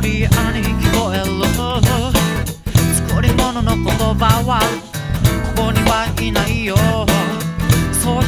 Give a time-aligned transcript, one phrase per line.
[0.00, 1.22] リアに聞こえ
[3.08, 4.60] 作り物の言葉は
[5.56, 6.76] ここにはいないよ。
[8.02, 8.22] そう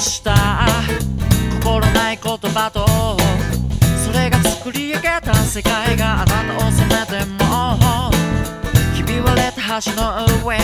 [0.00, 0.34] した。
[1.60, 2.86] 心ない言葉と
[4.04, 8.10] それが作り上げた世界があなたを責めても
[8.94, 10.58] ひび割れた橋の上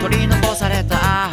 [0.00, 1.31] 取り残された。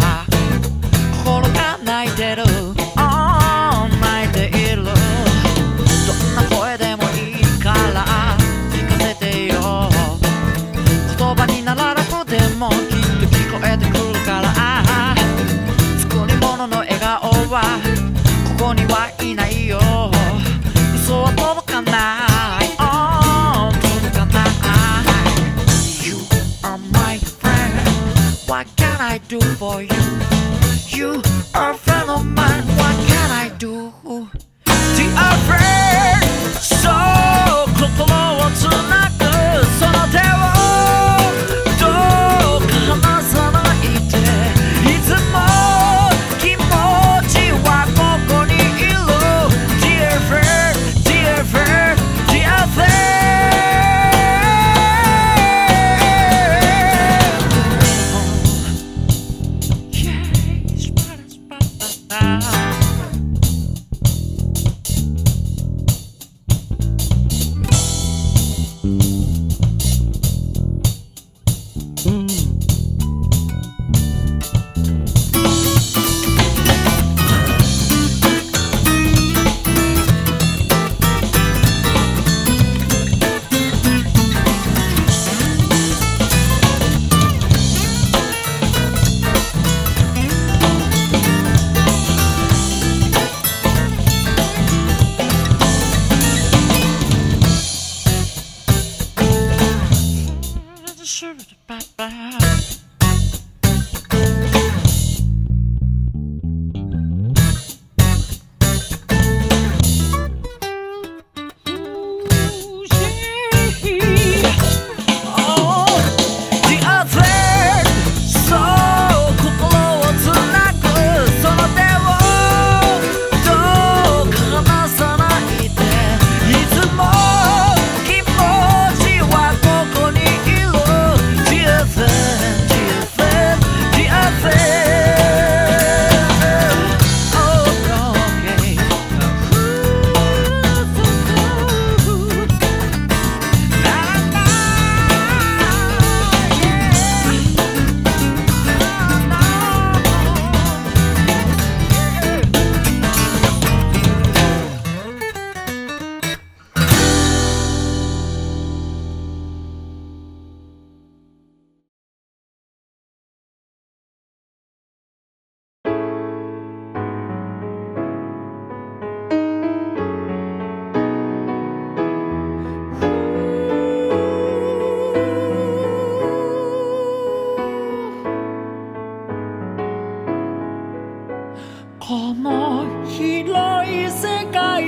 [182.10, 184.79] この広い世界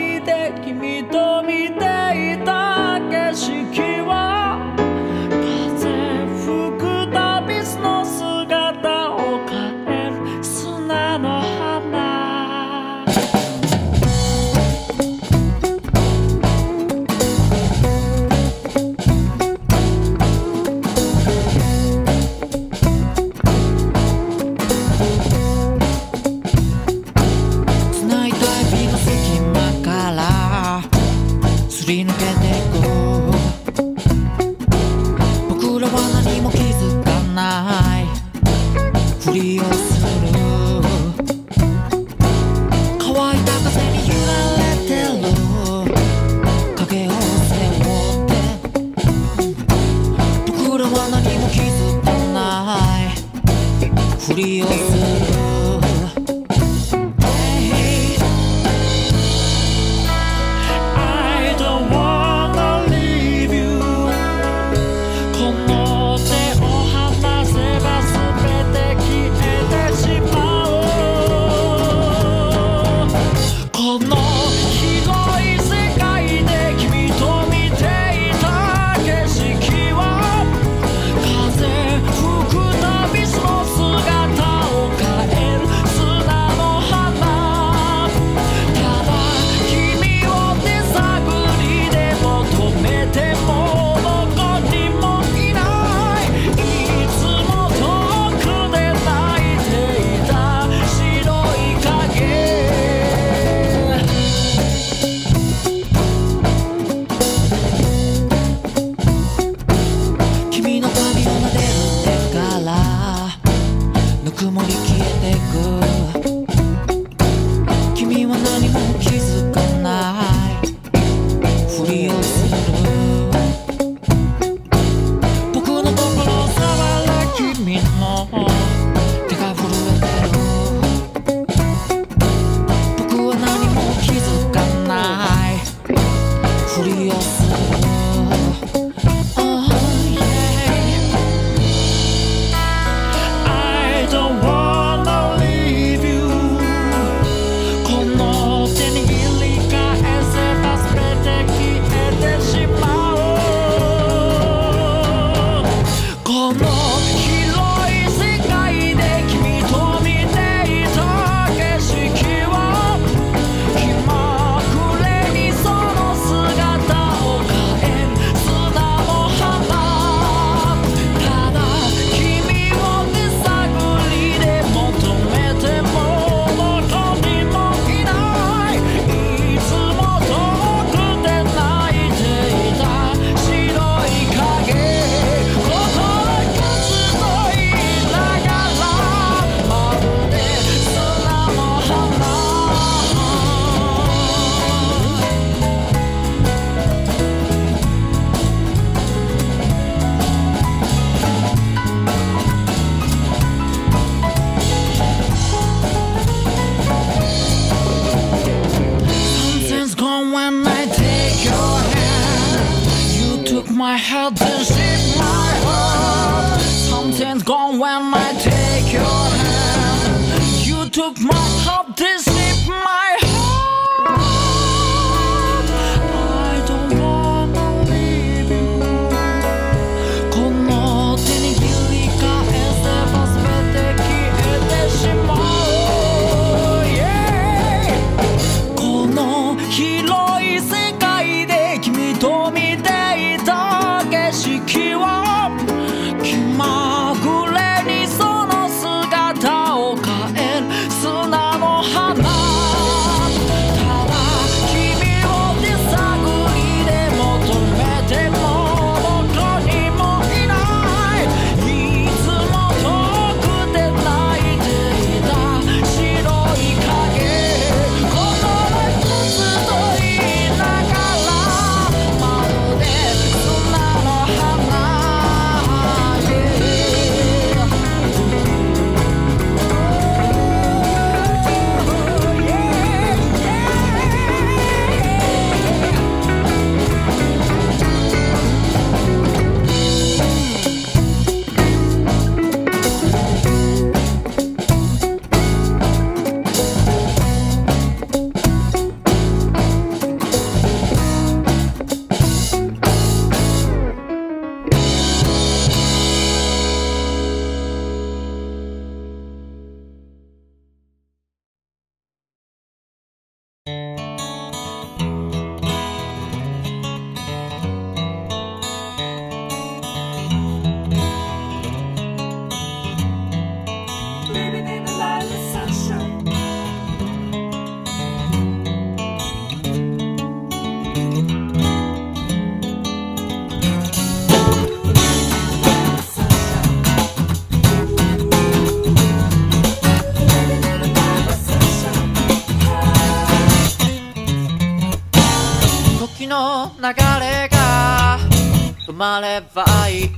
[349.01, 350.11] まればいい。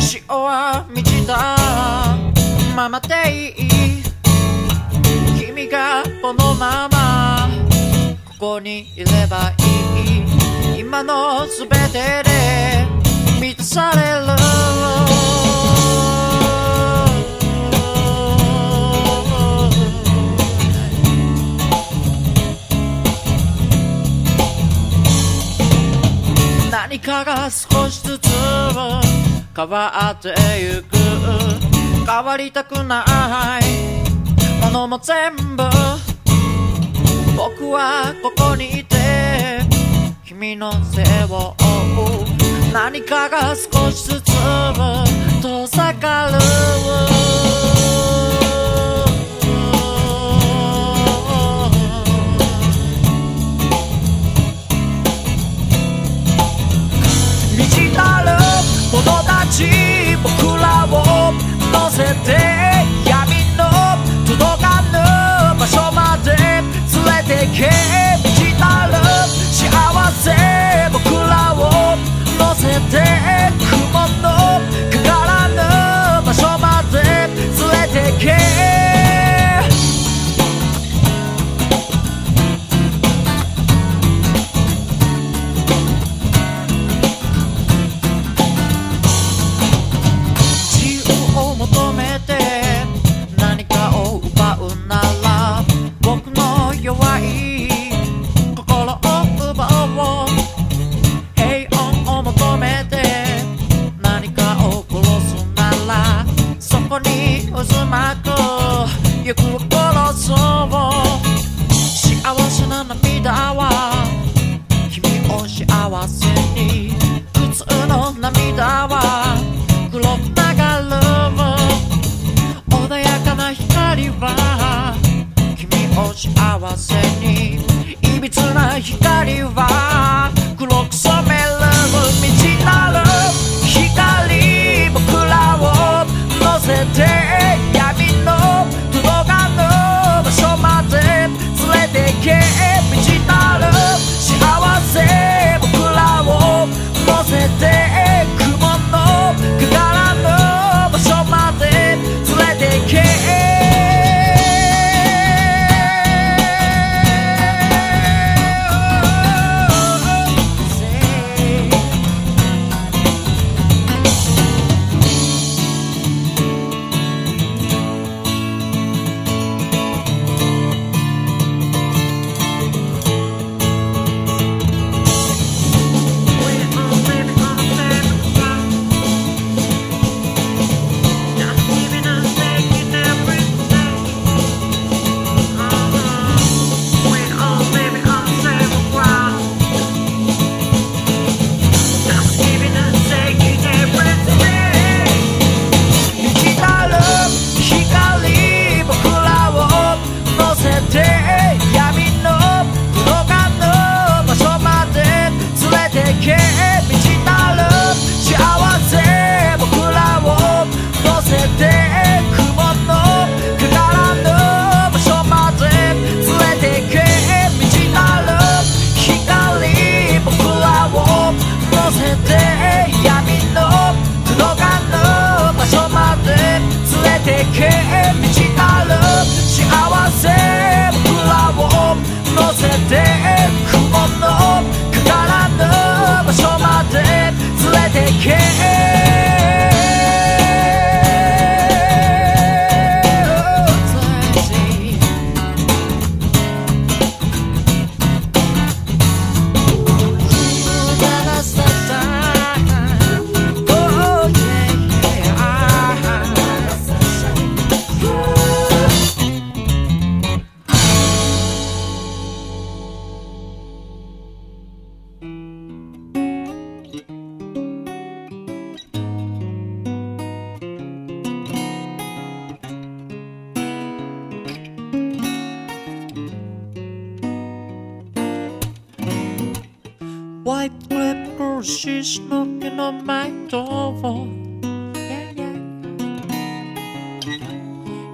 [0.00, 1.56] 潮は満ちた
[2.76, 3.66] ままでい
[3.98, 4.04] い。
[5.36, 7.48] 君がこのまま。
[8.24, 10.80] ここにいればいい。
[10.82, 12.86] 今の全てで
[13.40, 14.26] 満たされる。
[26.94, 28.28] 何かが少しずつ
[29.56, 30.96] 変わってゆく。
[32.06, 34.62] 変わりたくない。
[34.62, 35.64] ものも全部
[37.36, 38.96] 僕はここにいて。
[40.24, 42.22] 君の背を追
[42.70, 42.72] う。
[42.72, 44.30] 何かが少しずつ
[45.42, 47.43] 遠ざかる。
[59.54, 59.70] し
[60.20, 61.32] 僕らを
[61.70, 62.34] 乗せて
[63.06, 63.62] 闇の
[64.26, 64.98] 届かぬ
[65.60, 67.70] 場所まで連れてけ
[68.18, 68.94] 満ちたる。
[69.54, 69.62] 幸
[70.10, 70.34] せ
[70.92, 71.96] 僕らを
[72.36, 72.98] 乗せて
[73.70, 74.58] 雲の
[74.90, 78.93] かからぬ場所まで連れてけ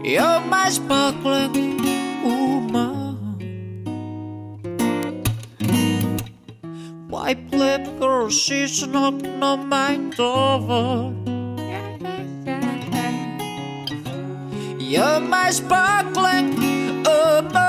[0.02, 1.76] You're my sparkling
[2.24, 3.18] woman.
[7.10, 8.30] My play girl?
[8.30, 11.12] She's not no mind over.
[14.80, 16.56] You're my sparkling
[17.04, 17.59] woman.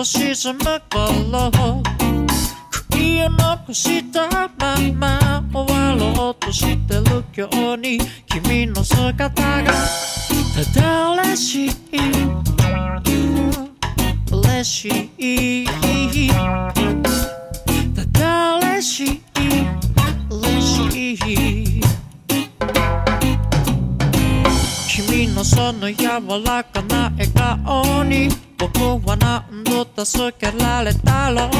[0.00, 1.82] と沈む頃
[2.90, 4.48] 悔いを残したま
[4.94, 9.70] ま終わろうとしてる今日に君の姿が
[10.72, 11.70] ただ嬉しい
[14.32, 14.88] 嬉し
[15.18, 15.66] い
[17.94, 19.22] ただ嬉しい
[20.30, 21.82] 嬉しい
[24.88, 31.50] 君のその柔らかな笑顔に僕は何度助けられたろう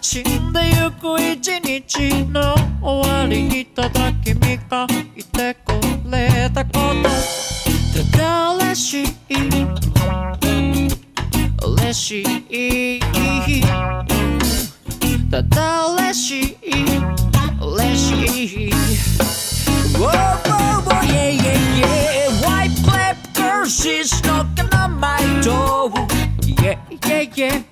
[0.00, 5.70] 死んでゆく一日の終わりにただ君がいてく
[6.10, 7.08] れたこと
[8.12, 9.06] ただ嬉しい
[11.64, 13.00] 嬉しい
[15.30, 16.56] ただ嬉しい
[17.62, 18.72] 嬉しい
[19.94, 22.26] Whoa, whoa, whoa, yeah, yeah, yeah.
[22.44, 25.71] White clap girl, she's knocking on my door.
[27.34, 27.62] Yeah.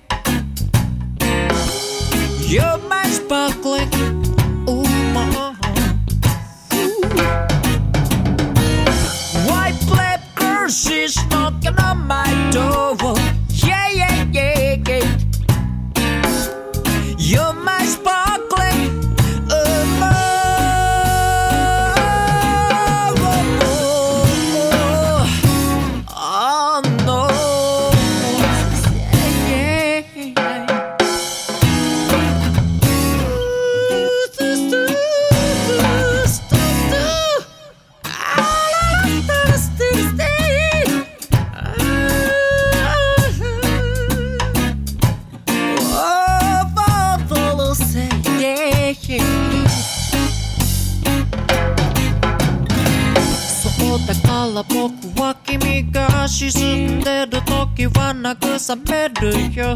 [57.81, 59.75] る時は慰めるよ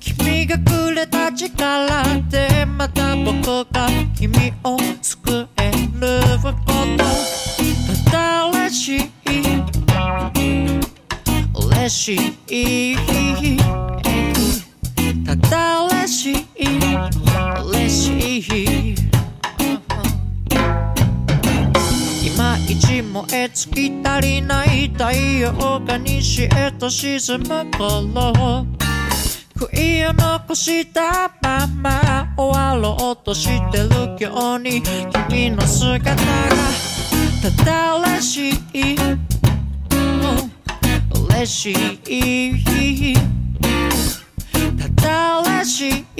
[0.00, 6.74] 君がくれた力でまた僕が君を救えること
[8.06, 9.10] ただ嬉しい
[11.54, 12.16] 嬉し
[12.48, 13.93] い
[23.14, 28.66] 燃え尽き足りない太陽が西へと沈む頃。
[29.56, 33.88] 悔いを残したまま終わろうとしてる
[34.20, 34.82] 今日に
[35.28, 36.22] 君の姿が
[37.56, 38.96] ただ嬉しい。
[41.28, 43.14] 嬉しい。
[44.76, 46.13] ただ嬉しい。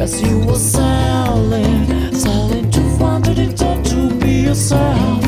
[0.00, 5.20] Yes, you were selling, selling to find that it's all to be yourself.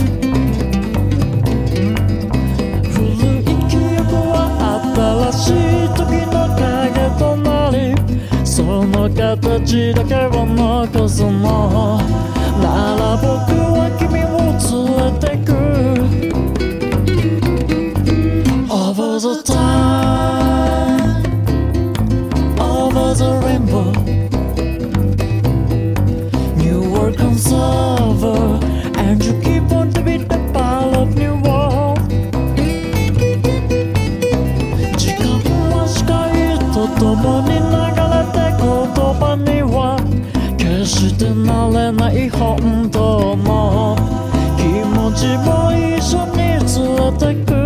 [5.45, 5.73] She
[9.37, 11.99] 形だけを残すの
[12.61, 13.72] なら僕は
[45.23, 47.62] ちも一緒に連れてく